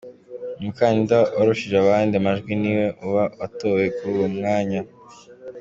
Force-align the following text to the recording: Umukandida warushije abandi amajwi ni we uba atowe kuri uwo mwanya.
Umukandida 0.59 1.17
warushije 1.37 1.75
abandi 1.83 2.13
amajwi 2.17 2.51
ni 2.61 2.71
we 2.77 2.85
uba 3.05 3.23
atowe 3.45 3.83
kuri 3.95 4.13
uwo 4.17 4.27
mwanya. 4.37 4.81